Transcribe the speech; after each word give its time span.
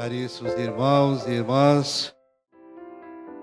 Caríssimos 0.00 0.54
irmãos 0.54 1.26
e 1.26 1.32
irmãs, 1.32 2.16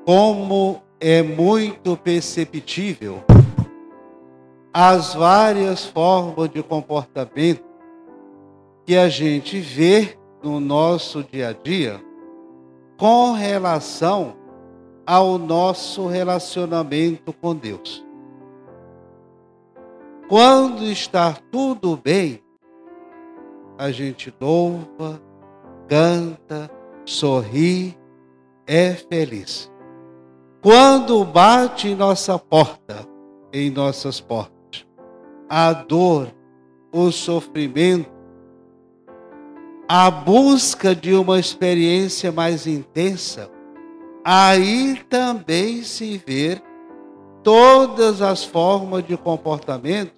como 0.03 0.81
é 0.99 1.21
muito 1.21 1.95
perceptível 1.95 3.23
as 4.73 5.13
várias 5.13 5.85
formas 5.85 6.49
de 6.49 6.63
comportamento 6.63 7.63
que 8.87 8.97
a 8.97 9.07
gente 9.07 9.59
vê 9.59 10.17
no 10.41 10.59
nosso 10.59 11.23
dia 11.23 11.49
a 11.49 11.53
dia 11.53 12.03
com 12.97 13.33
relação 13.33 14.35
ao 15.05 15.37
nosso 15.37 16.07
relacionamento 16.07 17.31
com 17.33 17.55
Deus. 17.55 18.03
Quando 20.27 20.85
está 20.85 21.37
tudo 21.51 21.95
bem, 21.95 22.41
a 23.77 23.91
gente 23.91 24.33
louva, 24.41 25.21
canta, 25.87 26.69
sorri, 27.05 27.97
é 28.65 28.93
feliz. 28.93 29.71
Quando 30.61 31.23
bate 31.23 31.89
em 31.89 31.95
nossa 31.95 32.37
porta, 32.37 33.07
em 33.53 33.71
nossas 33.71 34.19
portas, 34.19 34.85
a 35.49 35.71
dor, 35.71 36.27
o 36.91 37.11
sofrimento, 37.11 38.11
a 39.87 40.11
busca 40.11 40.93
de 40.93 41.13
uma 41.13 41.39
experiência 41.39 42.31
mais 42.31 42.67
intensa, 42.67 43.49
aí 44.25 45.01
também 45.09 45.83
se 45.83 46.17
vê 46.17 46.61
todas 47.41 48.21
as 48.21 48.43
formas 48.43 49.05
de 49.05 49.15
comportamento, 49.15 50.11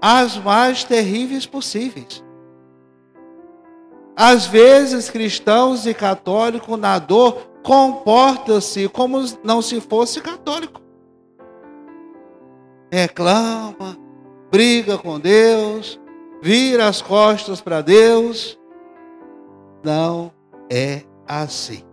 as 0.00 0.36
mais 0.36 0.82
terríveis 0.82 1.46
possíveis. 1.46 2.25
Às 4.16 4.46
vezes, 4.46 5.10
cristãos 5.10 5.86
e 5.86 5.92
católicos 5.92 6.78
na 6.78 6.98
dor 6.98 7.48
comportam-se 7.62 8.88
como 8.88 9.22
não 9.44 9.60
se 9.60 9.78
fosse 9.78 10.22
católico. 10.22 10.80
Reclama, 12.90 13.98
briga 14.50 14.96
com 14.96 15.20
Deus, 15.20 16.00
vira 16.40 16.88
as 16.88 17.02
costas 17.02 17.60
para 17.60 17.82
Deus. 17.82 18.58
Não 19.84 20.32
é 20.70 21.02
assim. 21.28 21.84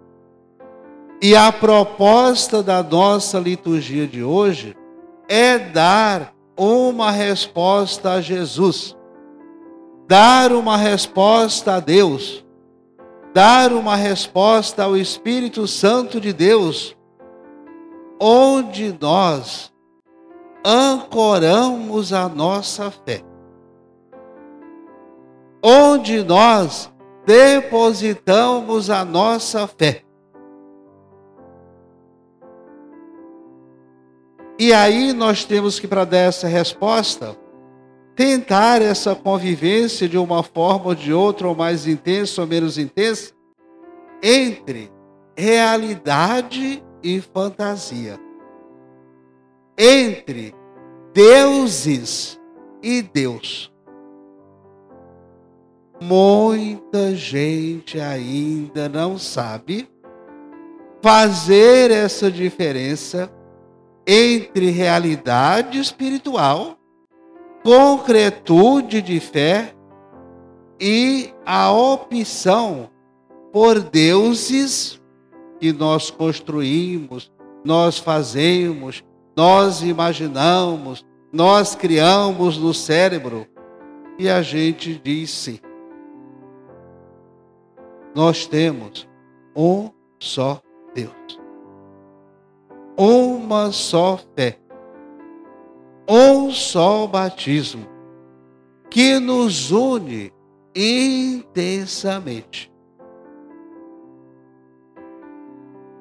E 1.22 1.36
a 1.36 1.52
proposta 1.52 2.64
da 2.64 2.81
nossa 2.81 3.38
liturgia 3.38 4.08
de 4.08 4.23
hoje 4.23 4.78
é 5.28 5.59
dar 5.59 6.33
uma 6.55 7.11
resposta 7.11 8.14
a 8.14 8.22
Jesus 8.22 8.95
dar 10.08 10.52
uma 10.52 10.78
resposta 10.78 11.76
a 11.76 11.80
Deus, 11.80 12.46
dar 13.34 13.72
uma 13.73 13.96
resposta 13.96 14.84
ao 14.84 14.98
Espírito 14.98 15.68
Santo 15.68 16.20
de 16.20 16.34
Deus, 16.34 16.95
onde 18.20 18.95
nós 19.00 19.72
ancoramos 20.66 22.14
a 22.14 22.28
nossa 22.30 22.92
fé, 22.92 23.22
onde 25.64 26.23
nós 26.23 26.92
depositamos 27.26 28.90
a 28.90 29.04
nossa 29.04 29.67
fé. 29.67 30.04
E 34.60 34.72
aí 34.72 35.14
nós 35.14 35.44
temos 35.44 35.80
que, 35.80 35.88
para 35.88 36.06
dar 36.06 36.17
essa 36.17 36.48
resposta, 36.48 37.36
tentar 38.16 38.81
essa 38.81 39.16
convivência 39.16 40.08
de 40.08 40.17
uma 40.17 40.44
forma 40.44 40.88
ou 40.88 40.95
de 40.95 41.11
outra, 41.11 41.47
ou 41.47 41.56
mais 41.56 41.88
intensa 41.88 42.42
ou 42.42 42.47
menos 42.47 42.78
intensa, 42.78 43.33
entre 44.22 44.92
realidade 45.36 46.83
e 47.02 47.20
fantasia, 47.20 48.20
entre 49.77 50.54
deuses 51.14 52.39
e 52.82 53.02
Deus. 53.02 53.71
Muita 56.02 57.15
gente 57.15 57.99
ainda 57.99 58.89
não 58.89 59.17
sabe 59.17 59.89
fazer 61.02 61.92
essa 61.92 62.30
diferença 62.32 63.32
entre 64.05 64.70
realidade 64.70 65.80
espiritual 65.80 66.77
concretude 67.64 69.02
de 69.02 69.20
fé 69.20 69.74
e 70.80 71.34
a 71.46 71.72
opção 71.72 72.90
por 73.52 73.80
deuses 73.80 75.02
que 75.60 75.72
nós 75.72 76.12
construímos, 76.12 77.32
nós 77.64 77.98
fazemos, 77.98 79.04
nós 79.36 79.82
imaginamos, 79.82 81.06
nós 81.32 81.74
criamos 81.74 82.58
no 82.58 82.74
cérebro. 82.74 83.48
E 84.20 84.30
a 84.30 84.42
gente 84.42 85.00
diz 85.04 85.32
sim. 85.32 85.60
Nós 88.14 88.45
temos 88.45 89.08
um 89.56 89.90
só 90.20 90.62
Deus, 90.94 91.40
uma 92.95 93.72
só 93.72 94.20
fé 94.36 94.60
um 96.09 96.52
só 96.52 97.08
batismo 97.08 97.87
que 98.89 99.19
nos 99.19 99.71
une 99.71 100.31
intensamente. 100.75 102.71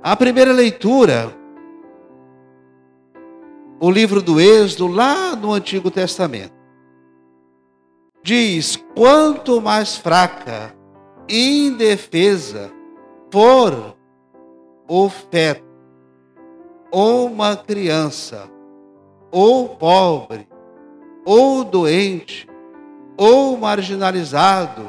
A 0.03 0.17
primeira 0.17 0.53
leitura, 0.53 1.33
o 3.81 3.91
livro 3.91 4.21
do 4.21 4.41
Êxodo, 4.41 4.89
lá 4.89 5.37
no 5.37 5.53
Antigo 5.53 5.91
Testamento, 5.91 6.55
diz: 8.23 8.77
quanto 8.95 9.61
mais 9.61 9.97
fraca 9.97 10.75
indefesa 11.29 12.73
for 13.31 13.97
o 14.89 15.09
feto 15.09 15.73
uma 16.93 17.57
criança, 17.57 18.51
ou 19.33 19.71
pobre, 19.71 20.47
ou 21.25 21.65
doente, 21.65 22.47
ou 23.17 23.57
marginalizado, 23.57 24.83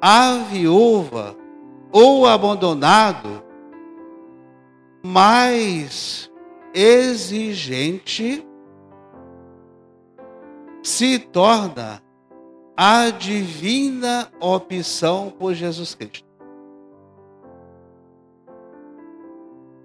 a 0.00 0.38
viúva, 0.50 1.36
ou 1.92 2.26
abandonado, 2.26 3.44
mais 5.04 6.30
exigente 6.74 8.46
se 10.82 11.18
torna 11.18 12.02
a 12.76 13.10
divina 13.10 14.30
opção 14.40 15.32
por 15.38 15.54
Jesus 15.54 15.94
Cristo. 15.94 16.26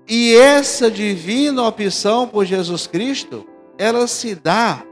E 0.08 0.36
essa 0.36 0.92
divina 0.92 1.64
opção 1.64 2.28
por 2.28 2.46
Jesus 2.46 2.86
Cristo 2.86 3.48
ela 3.82 4.06
se 4.06 4.36
dá 4.36 4.86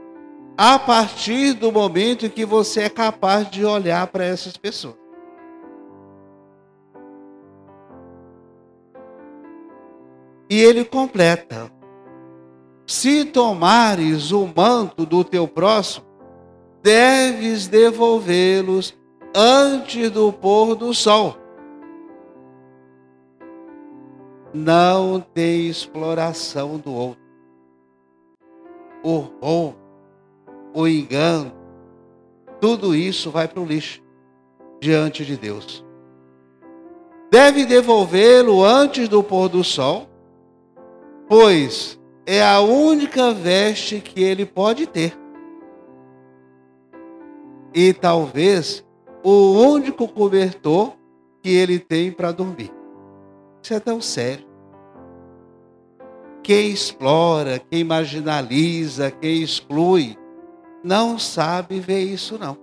a 0.58 0.76
partir 0.76 1.52
do 1.52 1.70
momento 1.70 2.28
que 2.28 2.44
você 2.44 2.82
é 2.82 2.88
capaz 2.88 3.48
de 3.48 3.64
olhar 3.64 4.04
para 4.08 4.24
essas 4.24 4.56
pessoas. 4.56 4.96
E 10.50 10.60
ele 10.60 10.84
completa: 10.84 11.70
Se 12.84 13.24
tomares 13.24 14.32
o 14.32 14.44
manto 14.44 15.06
do 15.06 15.22
teu 15.22 15.46
próximo, 15.46 16.04
deves 16.82 17.68
devolvê-los 17.68 18.98
antes 19.32 20.10
do 20.10 20.32
pôr 20.32 20.74
do 20.74 20.92
sol. 20.92 21.36
Não 24.52 25.20
tem 25.20 25.68
exploração 25.68 26.76
do 26.76 26.92
outro 26.92 27.19
o 29.02 29.18
roubo, 29.18 29.76
o 30.74 30.86
engano, 30.86 31.52
tudo 32.60 32.94
isso 32.94 33.30
vai 33.30 33.48
para 33.48 33.60
o 33.60 33.64
lixo 33.64 34.02
diante 34.80 35.24
de 35.24 35.36
Deus. 35.36 35.84
Deve 37.30 37.64
devolvê-lo 37.64 38.64
antes 38.64 39.08
do 39.08 39.22
pôr 39.22 39.48
do 39.48 39.62
sol, 39.62 40.08
pois 41.28 41.98
é 42.26 42.42
a 42.42 42.60
única 42.60 43.32
veste 43.32 44.00
que 44.00 44.22
ele 44.22 44.44
pode 44.44 44.86
ter. 44.86 45.16
E 47.72 47.92
talvez 47.92 48.84
o 49.22 49.52
único 49.52 50.08
cobertor 50.08 50.94
que 51.42 51.50
ele 51.50 51.78
tem 51.78 52.10
para 52.10 52.32
dormir. 52.32 52.72
Isso 53.62 53.74
é 53.74 53.80
tão 53.80 54.00
sério. 54.00 54.49
Quem 56.42 56.70
explora, 56.70 57.58
quem 57.70 57.84
marginaliza, 57.84 59.10
quem 59.10 59.42
exclui, 59.42 60.16
não 60.82 61.18
sabe 61.18 61.78
ver 61.78 62.00
isso 62.00 62.38
não. 62.38 62.56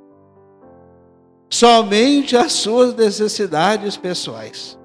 somente 1.50 2.36
as 2.36 2.52
suas 2.54 2.94
necessidades 2.96 3.96
pessoais. 3.96 4.78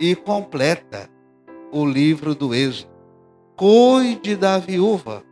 E 0.00 0.14
completa 0.14 1.08
o 1.70 1.84
livro 1.84 2.34
do 2.34 2.54
Êxodo. 2.54 2.90
Cuide 3.56 4.34
da 4.34 4.58
viúva, 4.58 5.22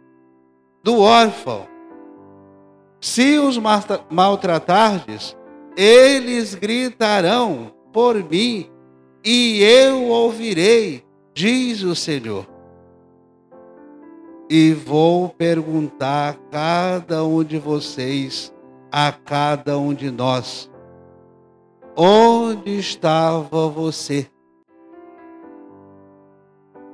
do 0.83 1.01
órfão. 1.01 1.67
Se 3.01 3.39
os 3.39 3.59
maltratardes, 4.11 5.37
eles 5.77 6.55
gritarão 6.55 7.73
por 7.93 8.23
mim 8.23 8.71
e 9.25 9.63
eu 9.63 10.05
ouvirei, 10.05 11.03
diz 11.35 11.83
o 11.83 11.95
Senhor. 11.95 12.47
E 14.49 14.73
vou 14.73 15.29
perguntar 15.29 16.31
a 16.31 16.35
cada 16.51 17.25
um 17.25 17.45
de 17.45 17.59
vocês, 17.59 18.53
a 18.91 19.13
cada 19.13 19.79
um 19.79 19.95
de 19.95 20.11
nós: 20.11 20.71
onde 21.97 22.79
estava 22.79 23.69
você? 23.69 24.29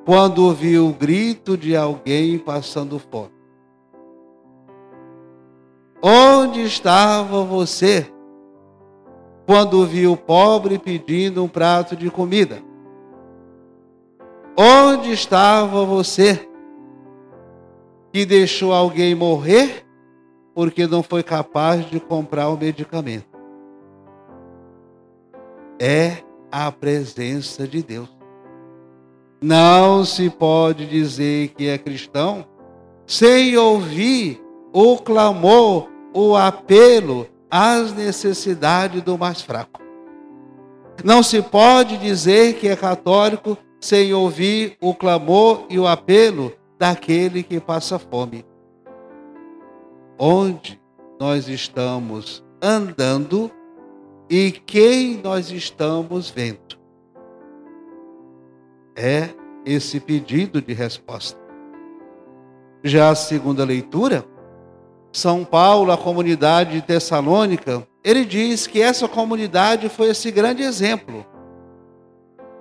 Quando 0.04 0.44
ouviu 0.44 0.88
o 0.88 0.92
grito 0.92 1.56
de 1.56 1.74
alguém 1.74 2.38
passando 2.38 2.98
fome? 2.98 3.34
Onde 6.02 6.62
estava 6.62 7.42
você? 7.42 8.12
quando 9.46 9.86
viu 9.86 10.12
o 10.12 10.16
pobre 10.16 10.76
pedindo 10.76 11.42
um 11.42 11.48
prato 11.48 11.94
de 11.94 12.10
comida? 12.10 12.60
Onde 14.58 15.12
estava 15.12 15.84
você 15.84 16.48
que 18.10 18.24
deixou 18.24 18.72
alguém 18.72 19.14
morrer 19.14 19.84
porque 20.54 20.86
não 20.86 21.02
foi 21.02 21.22
capaz 21.22 21.84
de 21.90 22.00
comprar 22.00 22.48
o 22.48 22.56
medicamento? 22.56 23.26
É 25.78 26.22
a 26.50 26.72
presença 26.72 27.68
de 27.68 27.82
Deus. 27.82 28.08
Não 29.42 30.06
se 30.06 30.30
pode 30.30 30.86
dizer 30.86 31.48
que 31.48 31.68
é 31.68 31.76
cristão 31.76 32.46
sem 33.06 33.58
ouvir 33.58 34.42
o 34.72 34.96
clamor, 34.96 35.90
o 36.14 36.34
apelo 36.34 37.26
às 37.50 37.92
necessidades 37.92 39.02
do 39.02 39.18
mais 39.18 39.42
fraco. 39.42 39.82
Não 41.04 41.22
se 41.22 41.42
pode 41.42 41.98
dizer 41.98 42.54
que 42.54 42.68
é 42.68 42.74
católico 42.74 43.58
sem 43.80 44.12
ouvir 44.12 44.76
o 44.80 44.94
clamor 44.94 45.66
e 45.68 45.78
o 45.78 45.86
apelo 45.86 46.52
daquele 46.78 47.42
que 47.42 47.60
passa 47.60 47.98
fome. 47.98 48.44
Onde 50.18 50.80
nós 51.20 51.48
estamos 51.48 52.44
andando 52.62 53.50
e 54.28 54.50
quem 54.50 55.20
nós 55.22 55.50
estamos 55.50 56.30
vendo? 56.30 56.76
É 58.96 59.30
esse 59.64 60.00
pedido 60.00 60.60
de 60.60 60.72
resposta. 60.72 61.38
Já 62.82 63.10
a 63.10 63.14
segunda 63.14 63.64
leitura, 63.64 64.24
são 65.12 65.44
Paulo, 65.44 65.90
a 65.90 65.96
comunidade 65.96 66.72
de 66.72 66.82
Tessalônica, 66.82 67.86
ele 68.04 68.24
diz 68.24 68.66
que 68.66 68.80
essa 68.80 69.08
comunidade 69.08 69.88
foi 69.88 70.08
esse 70.10 70.30
grande 70.30 70.62
exemplo. 70.62 71.26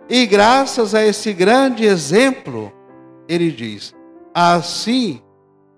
E 0.09 0.25
graças 0.25 0.93
a 0.93 1.03
esse 1.03 1.33
grande 1.33 1.85
exemplo, 1.85 2.71
ele 3.27 3.51
diz: 3.51 3.95
Assim, 4.33 5.21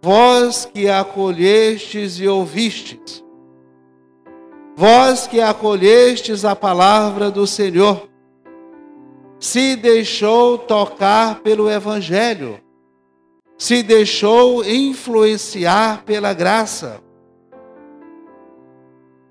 vós 0.02 0.66
que 0.66 0.90
acolhestes 0.90 2.20
e 2.20 2.28
ouvistes, 2.28 3.24
vós 4.76 5.28
que 5.28 5.40
acolhestes 5.40 6.44
a 6.44 6.56
palavra 6.56 7.32
do 7.32 7.48
Senhor, 7.48 8.10
se 9.40 9.76
deixou 9.78 10.58
tocar 10.58 11.40
pelo 11.40 11.72
Evangelho, 11.72 12.60
se 13.58 13.82
deixou 13.82 14.64
influenciar 14.66 16.04
pela 16.04 16.34
graça, 16.34 17.02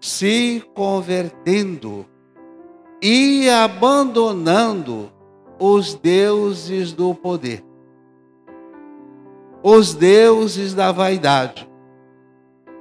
se 0.00 0.64
convertendo 0.74 2.06
e 3.02 3.48
abandonando 3.48 5.12
os 5.58 5.94
deuses 5.94 6.92
do 6.92 7.14
poder, 7.14 7.64
os 9.62 9.94
deuses 9.94 10.74
da 10.74 10.92
vaidade, 10.92 11.68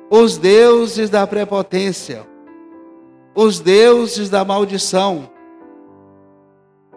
os 0.09 0.37
deuses 0.37 1.09
da 1.09 1.25
prepotência, 1.27 2.25
os 3.33 3.59
deuses 3.59 4.29
da 4.29 4.45
maldição, 4.45 5.29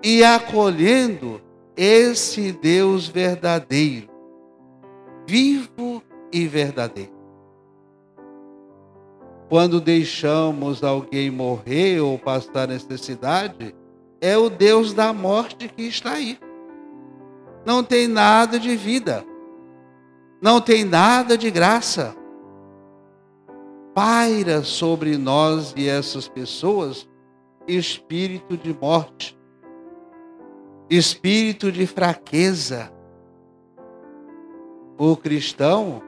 e 0.03 0.23
acolhendo 0.23 1.41
esse 1.77 2.53
Deus 2.53 3.09
verdadeiro, 3.09 4.09
vivo 5.27 6.03
e 6.33 6.47
verdadeiro. 6.47 7.18
Quando 9.49 9.81
deixamos 9.81 10.85
alguém 10.85 11.31
morrer 11.31 12.01
ou 12.01 12.19
passar 12.19 12.69
necessidade, 12.69 13.75
é 14.21 14.37
o 14.37 14.51
Deus 14.51 14.93
da 14.93 15.13
morte 15.13 15.69
que 15.69 15.83
está 15.85 16.13
aí. 16.13 16.39
Não 17.65 17.83
tem 17.83 18.07
nada 18.07 18.59
de 18.59 18.77
vida, 18.77 19.25
não 20.41 20.61
tem 20.61 20.85
nada 20.85 21.37
de 21.37 21.51
graça. 21.51 22.15
Paira 23.95 24.63
sobre 24.63 25.17
nós 25.17 25.75
e 25.77 25.89
essas 25.89 26.29
pessoas 26.29 27.09
espírito 27.67 28.57
de 28.57 28.73
morte, 28.73 29.39
espírito 30.89 31.71
de 31.71 31.87
fraqueza, 31.87 32.93
o 34.97 35.17
cristão 35.17 36.03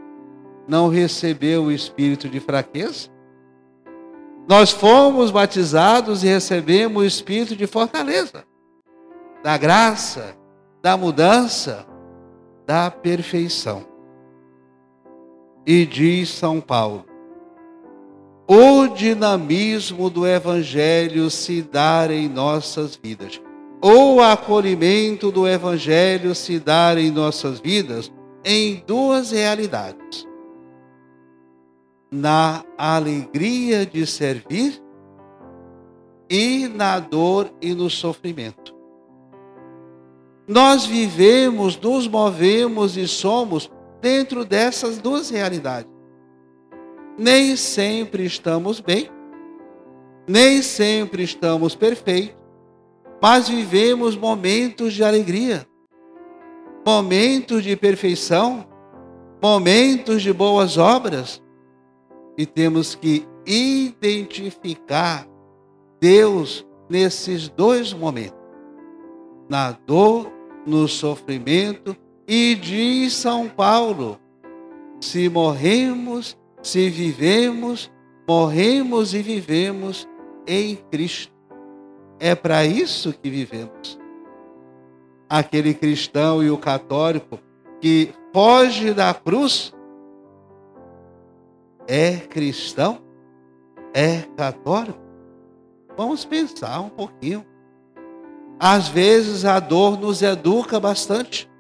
não 0.67 0.89
recebeu 0.89 1.65
o 1.65 1.73
espírito 1.73 2.29
de 2.29 2.41
fraqueza? 2.41 3.11
Nós 4.49 4.71
fomos 4.71 5.31
batizados 5.31 6.25
e 6.25 6.27
recebemos 6.27 7.03
o 7.03 7.07
espírito 7.07 7.55
de 7.55 7.67
fortaleza, 7.67 8.45
da 9.43 9.57
graça, 9.57 10.37
da 10.83 10.97
mudança, 10.97 11.87
da 12.67 12.91
perfeição. 12.91 13.87
E 15.67 15.87
diz 15.87 16.31
São 16.31 16.61
Paulo: 16.61 17.05
o 18.53 18.89
dinamismo 18.89 20.11
do 20.11 20.27
Evangelho 20.27 21.31
se 21.31 21.63
dar 21.63 22.11
em 22.11 22.29
nossas 22.29 22.97
vidas, 22.97 23.41
ou 23.81 24.17
o 24.17 24.21
acolhimento 24.21 25.31
do 25.31 25.47
Evangelho 25.47 26.35
se 26.35 26.59
dar 26.59 26.99
em 26.99 27.13
nossas 27.13 27.61
vidas, 27.61 28.11
em 28.45 28.83
duas 28.85 29.31
realidades: 29.31 30.20
na 32.11 32.65
alegria 32.77 33.87
de 33.87 34.07
servir 34.07 34.83
e 36.29 36.69
na 36.69 36.99
dor 36.99 37.51
e 37.61 37.75
no 37.75 37.89
sofrimento. 37.89 38.75
Nós 40.47 40.85
vivemos, 40.85 41.79
nos 41.79 42.09
movemos 42.09 42.97
e 42.97 43.07
somos 43.07 43.71
dentro 44.01 44.45
dessas 44.45 44.99
duas 44.99 45.31
realidades. 45.31 45.91
Nem 47.17 47.55
sempre 47.57 48.25
estamos 48.25 48.81
bem, 48.81 49.09
nem 50.27 50.63
sempre 50.63 51.23
estamos 51.23 51.75
perfeitos, 51.75 52.37
mas 53.23 53.49
vivemos 53.49 54.17
momentos 54.17 54.95
de 54.95 55.05
alegria 55.05 55.67
momentos 56.85 57.63
de 57.63 57.77
perfeição, 57.77 58.67
momentos 59.43 60.23
de 60.23 60.33
boas 60.33 60.77
obras, 60.77 61.43
e 62.41 62.47
temos 62.47 62.95
que 62.95 63.29
identificar 63.47 65.29
Deus 66.01 66.67
nesses 66.89 67.51
dois 67.51 67.93
momentos, 67.93 68.41
na 69.47 69.73
dor, 69.73 70.33
no 70.67 70.89
sofrimento, 70.89 71.95
e 72.27 72.55
diz 72.55 73.13
São 73.13 73.47
Paulo: 73.47 74.19
se 75.03 75.29
morremos, 75.29 76.35
se 76.63 76.89
vivemos, 76.89 77.93
morremos 78.27 79.13
e 79.13 79.21
vivemos 79.21 80.09
em 80.47 80.77
Cristo. 80.91 81.35
É 82.19 82.35
para 82.35 82.65
isso 82.65 83.13
que 83.13 83.29
vivemos 83.29 84.01
aquele 85.29 85.75
cristão 85.75 86.43
e 86.43 86.51
o 86.51 86.57
católico 86.57 87.39
que 87.83 88.15
foge 88.33 88.95
da 88.95 89.13
cruz 89.13 89.75
é 91.91 92.19
cristão? 92.19 93.01
É 93.93 94.21
católico? 94.37 95.01
Vamos 95.97 96.25
pensar 96.25 96.79
um 96.79 96.89
pouquinho. 96.89 97.45
Às 98.61 98.87
vezes 98.87 99.45
a 99.45 99.59
dor 99.59 99.99
nos 99.99 100.23
educa 100.23 100.79
bastante. 100.79 101.51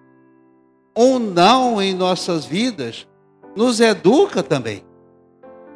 Um 0.97 1.19
não 1.19 1.83
em 1.83 1.93
nossas 1.93 2.45
vidas 2.45 3.09
nos 3.57 3.81
educa 3.81 4.41
também. 4.41 4.85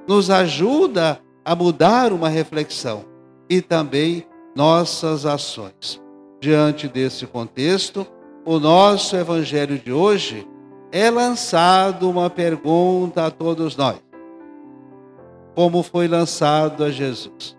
Nos 0.07 0.31
ajuda 0.31 1.21
a 1.45 1.57
mudar 1.57 2.13
uma 2.13 2.29
reflexão 2.29 3.05
e 3.51 3.61
também 3.61 4.25
nossas 4.55 5.27
ações. 5.27 6.01
Diante 6.41 6.87
desse 6.87 7.27
contexto, 7.27 8.07
o 8.45 8.61
nosso 8.61 9.17
evangelho 9.17 9.81
de 9.81 9.93
hoje 9.93 10.47
é 10.93 11.11
lançado 11.11 12.09
uma 12.09 12.31
pergunta 12.31 13.27
a 13.27 13.31
todos 13.33 13.77
nós. 13.77 14.04
Como 15.55 15.83
foi 15.83 16.09
lançado 16.09 16.83
a 16.83 16.91
Jesus? 16.91 17.57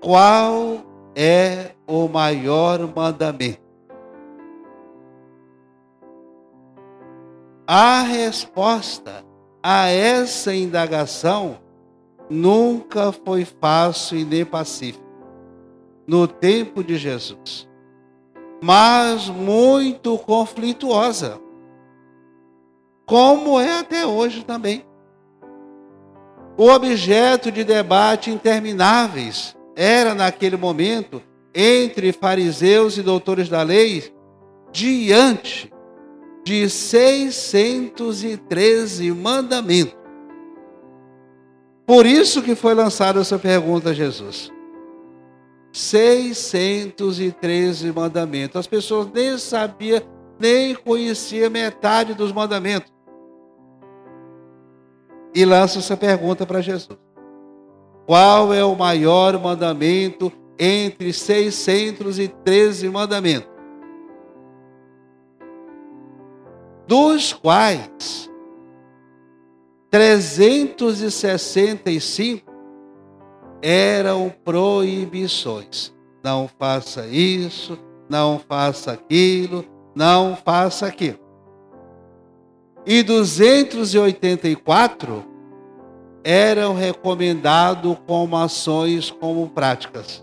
Qual 0.00 0.82
é 1.14 1.72
o 1.86 2.08
maior 2.08 2.80
mandamento? 2.94 3.62
A 7.66 8.02
resposta 8.02 9.24
a 9.62 9.88
essa 9.88 10.54
indagação 10.54 11.58
nunca 12.28 13.12
foi 13.12 13.44
fácil 13.44 14.18
e 14.18 14.24
nem 14.24 14.44
pacífica 14.44 15.04
no 16.06 16.28
tempo 16.28 16.84
de 16.84 16.96
Jesus, 16.96 17.68
mas 18.62 19.28
muito 19.28 20.18
conflituosa, 20.18 21.40
como 23.06 23.58
é 23.58 23.78
até 23.78 24.06
hoje 24.06 24.44
também. 24.44 24.84
O 26.56 26.68
objeto 26.68 27.50
de 27.50 27.64
debate 27.64 28.30
intermináveis 28.30 29.56
era 29.74 30.14
naquele 30.14 30.56
momento 30.56 31.20
entre 31.52 32.12
fariseus 32.12 32.96
e 32.96 33.02
doutores 33.02 33.48
da 33.48 33.62
lei 33.62 34.14
diante 34.70 35.68
de 36.44 36.70
613 36.70 39.10
mandamentos. 39.10 39.96
Por 41.86 42.06
isso 42.06 42.40
que 42.40 42.54
foi 42.54 42.72
lançada 42.72 43.20
essa 43.20 43.38
pergunta 43.38 43.90
a 43.90 43.94
Jesus. 43.94 44.50
613 45.72 47.92
mandamentos. 47.92 48.56
As 48.56 48.68
pessoas 48.68 49.08
nem 49.12 49.36
sabiam, 49.38 50.00
nem 50.38 50.74
conheciam 50.74 51.50
metade 51.50 52.14
dos 52.14 52.32
mandamentos. 52.32 52.93
E 55.34 55.44
lança 55.44 55.78
essa 55.78 55.96
pergunta 55.96 56.46
para 56.46 56.60
Jesus. 56.60 56.98
Qual 58.06 58.52
é 58.52 58.64
o 58.64 58.76
maior 58.76 59.38
mandamento 59.40 60.30
entre 60.58 61.12
613 61.12 62.88
mandamentos? 62.88 63.54
dos 66.86 67.32
quais 67.32 68.30
365 69.90 72.52
eram 73.62 74.30
proibições. 74.44 75.94
Não 76.22 76.46
faça 76.58 77.06
isso, 77.06 77.78
não 78.08 78.38
faça 78.38 78.92
aquilo, 78.92 79.64
não 79.94 80.36
faça 80.36 80.86
aquilo. 80.86 81.18
E 82.86 83.02
284 83.02 85.24
eram 86.22 86.74
recomendados 86.74 87.96
como 88.06 88.36
ações 88.36 89.10
como 89.10 89.48
práticas. 89.48 90.22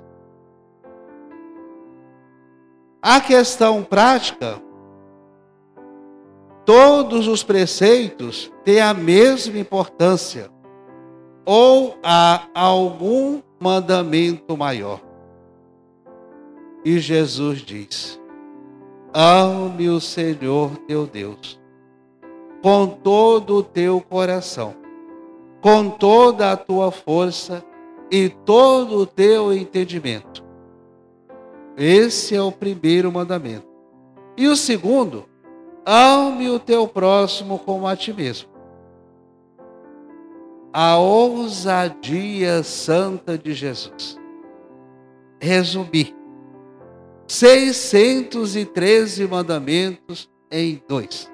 A 3.02 3.20
questão 3.20 3.84
prática 3.84 4.62
todos 6.66 7.28
os 7.28 7.44
preceitos 7.44 8.52
têm 8.64 8.80
a 8.80 8.94
mesma 8.94 9.58
importância, 9.58 10.52
ou 11.44 11.98
há 12.04 12.48
algum 12.54 13.42
mandamento 13.60 14.56
maior. 14.56 15.02
E 16.86 17.00
Jesus 17.00 17.62
diz: 17.62 18.22
Ame 19.14 19.90
o 19.90 20.00
Senhor 20.00 20.78
teu 20.88 21.08
Deus 21.08 21.61
com 22.62 22.88
todo 22.88 23.58
o 23.58 23.64
teu 23.64 24.02
coração, 24.02 24.76
com 25.62 25.90
toda 25.90 26.52
a 26.52 26.58
tua 26.58 26.92
força 26.92 27.64
e 28.12 28.30
todo 28.30 28.98
o 28.98 29.06
teu 29.06 29.54
entendimento. 29.54 30.44
Esse 31.78 32.36
é 32.36 32.42
o 32.42 32.52
primeiro 32.52 33.12
mandamento. 33.12 33.68
E 34.38 34.48
o 34.48 34.56
segundo, 34.56 35.26
Ame 35.86 36.50
o 36.50 36.60
teu 36.60 36.88
próximo 36.88 37.58
como 37.58 37.88
a 37.88 37.96
ti 37.96 38.14
mesmo. 38.14 38.50
A 40.72 40.98
ousadia 40.98 42.64
santa 42.64 43.38
de 43.38 43.54
Jesus. 43.54 44.18
Resumir. 45.40 46.16
613 47.28 49.28
mandamentos 49.28 50.30
em 50.52 50.82
dois. 50.88 51.32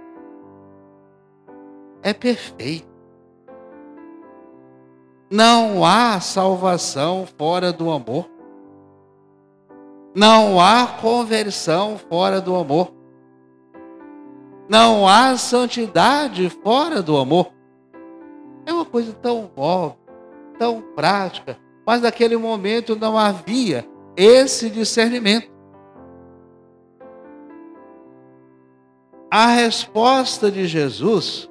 É 2.01 2.13
perfeito. 2.13 2.87
Não 5.29 5.83
há 5.83 6.19
salvação 6.19 7.27
fora 7.37 7.73
do 7.73 7.91
amor. 7.91 8.29
Não 10.15 10.59
há 10.59 10.87
conversão 11.01 11.97
fora 11.97 12.39
do 12.39 12.55
amor. 12.55 12.93
Não 14.69 15.07
há 15.07 15.37
santidade 15.37 16.49
fora 16.49 17.01
do 17.01 17.17
amor. 17.17 17.51
É 18.65 18.73
uma 18.73 18.85
coisa 18.85 19.13
tão 19.13 19.49
óbvia, 19.55 19.97
tão 20.57 20.81
prática, 20.81 21.57
mas 21.85 22.01
naquele 22.01 22.35
momento 22.35 22.95
não 22.95 23.17
havia 23.17 23.87
esse 24.15 24.69
discernimento. 24.69 25.49
A 29.29 29.47
resposta 29.47 30.49
de 30.49 30.65
Jesus, 30.67 31.49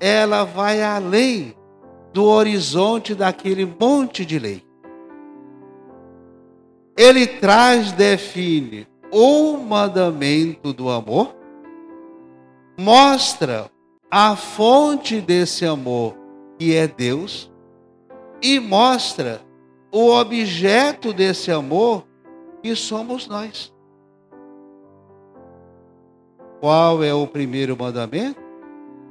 ela 0.00 0.44
vai 0.44 0.82
além 0.82 1.54
do 2.12 2.24
horizonte 2.24 3.14
daquele 3.14 3.64
monte 3.64 4.24
de 4.24 4.38
lei. 4.38 4.64
Ele 6.96 7.26
traz, 7.26 7.92
define 7.92 8.86
o 9.10 9.56
mandamento 9.56 10.72
do 10.72 10.88
amor 10.90 11.34
mostra 12.76 13.70
a 14.10 14.36
fonte 14.36 15.20
desse 15.20 15.64
amor, 15.64 16.16
que 16.58 16.74
é 16.74 16.86
Deus, 16.86 17.50
e 18.42 18.60
mostra 18.60 19.40
o 19.92 20.10
objeto 20.10 21.12
desse 21.12 21.50
amor, 21.50 22.04
que 22.62 22.74
somos 22.74 23.26
nós. 23.28 23.72
Qual 26.60 27.02
é 27.02 27.12
o 27.12 27.26
primeiro 27.26 27.76
mandamento? 27.76 28.42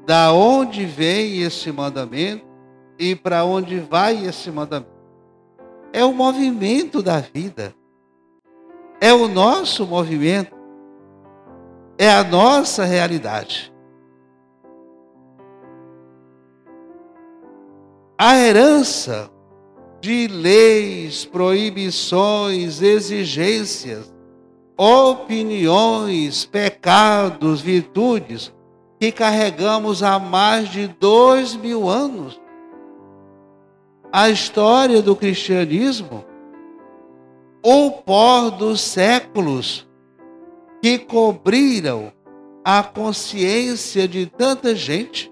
Da 0.05 0.33
onde 0.33 0.85
vem 0.85 1.41
esse 1.41 1.71
mandamento 1.71 2.45
e 2.99 3.15
para 3.15 3.45
onde 3.45 3.79
vai 3.79 4.25
esse 4.25 4.51
mandamento? 4.51 4.91
É 5.91 6.03
o 6.03 6.13
movimento 6.13 7.01
da 7.01 7.19
vida. 7.19 7.73
É 8.99 9.13
o 9.13 9.27
nosso 9.27 9.85
movimento 9.85 10.63
é 11.97 12.09
a 12.09 12.23
nossa 12.23 12.83
realidade. 12.83 13.71
A 18.17 18.37
herança 18.37 19.29
de 20.01 20.27
leis, 20.27 21.25
proibições, 21.25 22.81
exigências, 22.81 24.13
opiniões, 24.77 26.45
pecados, 26.45 27.61
virtudes 27.61 28.53
que 29.03 29.11
carregamos 29.11 30.01
há 30.01 30.17
mais 30.17 30.69
de 30.69 30.87
dois 30.87 31.57
mil 31.57 31.89
anos. 31.89 32.39
A 34.09 34.29
história 34.29 35.01
do 35.01 35.13
cristianismo, 35.13 36.23
o 37.61 37.91
pó 37.91 38.49
dos 38.49 38.79
séculos, 38.79 39.85
que 40.81 40.97
cobriram 40.97 42.13
a 42.63 42.81
consciência 42.81 44.07
de 44.07 44.25
tanta 44.25 44.73
gente 44.73 45.29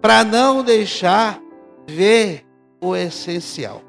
para 0.00 0.24
não 0.24 0.62
deixar 0.62 1.38
ver 1.86 2.46
o 2.80 2.96
essencial. 2.96 3.82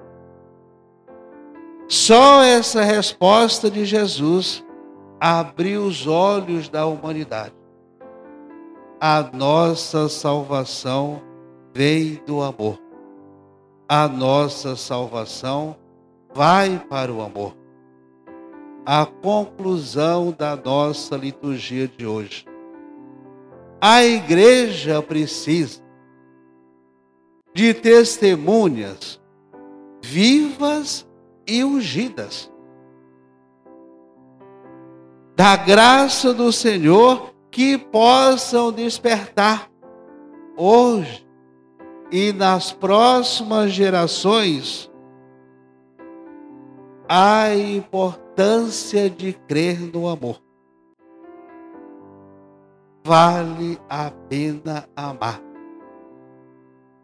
Só 1.87 2.43
essa 2.43 2.81
resposta 2.81 3.71
de 3.71 3.85
Jesus 3.85 4.65
abriu 5.19 5.83
os 5.83 6.07
olhos 6.07 6.69
da 6.69 6.85
humanidade. 6.85 7.55
A 8.99 9.21
nossa 9.33 10.09
salvação 10.09 11.21
vem 11.73 12.21
do 12.25 12.41
amor. 12.41 12.79
A 13.87 14.07
nossa 14.07 14.75
salvação 14.75 15.75
vai 16.33 16.79
para 16.89 17.11
o 17.11 17.21
amor 17.21 17.53
a 18.89 19.05
conclusão 19.05 20.31
da 20.31 20.55
nossa 20.55 21.17
liturgia 21.17 21.89
de 21.89 22.07
hoje. 22.07 22.45
A 23.81 24.01
igreja 24.01 25.01
precisa 25.01 25.81
de 27.53 27.73
testemunhas 27.73 29.19
vivas 30.01 31.05
e 31.45 31.65
ungidas 31.65 32.49
da 35.37 35.55
graça 35.55 36.33
do 36.33 36.51
Senhor 36.51 37.31
que 37.51 37.77
possam 37.77 38.71
despertar 38.71 39.69
hoje 40.57 41.27
e 42.11 42.33
nas 42.33 42.71
próximas 42.71 43.71
gerações 43.71 44.91
a 47.07 47.53
importância 47.53 49.11
de 49.11 49.31
crer 49.31 49.79
no 49.79 50.09
amor. 50.09 50.41
Vale 53.05 53.79
a 53.87 54.09
pena 54.09 54.89
amar. 54.95 55.39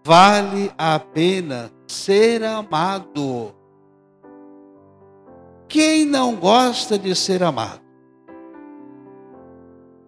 Vale 0.04 0.72
a 0.76 0.98
pena 0.98 1.72
ser 1.88 2.44
amado. 2.44 3.54
Quem 5.68 6.04
não 6.04 6.36
gosta 6.36 6.98
de 6.98 7.14
ser 7.14 7.44
amado? 7.44 7.83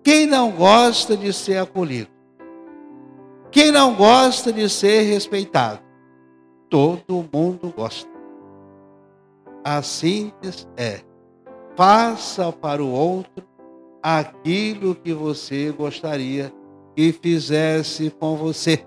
Quem 0.05 0.27
não 0.27 0.51
gosta 0.51 1.17
de 1.17 1.33
ser 1.33 1.57
acolhido? 1.57 2.12
Quem 3.51 3.71
não 3.71 3.95
gosta 3.95 4.53
de 4.53 4.69
ser 4.69 5.01
respeitado? 5.01 5.79
Todo 6.69 7.27
mundo 7.33 7.74
gosta. 7.75 8.07
A 9.63 9.81
síntese 9.81 10.67
é: 10.77 11.01
faça 11.75 12.51
para 12.51 12.83
o 12.83 12.91
outro 12.91 13.43
aquilo 14.03 14.93
que 14.93 15.12
você 15.12 15.71
gostaria 15.71 16.53
que 16.95 17.12
fizesse 17.12 18.12
com 18.12 18.35
você. 18.35 18.85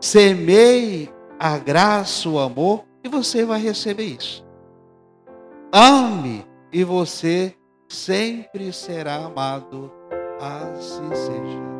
Semeie 0.00 1.10
a 1.40 1.58
graça, 1.58 2.28
o 2.28 2.38
amor, 2.38 2.84
e 3.02 3.08
você 3.08 3.44
vai 3.44 3.60
receber 3.60 4.04
isso. 4.04 4.46
Ame 5.72 6.46
e 6.76 6.84
você 6.84 7.54
sempre 7.88 8.70
será 8.70 9.14
amado. 9.14 9.90
Assim 10.38 11.08
seja. 11.14 11.75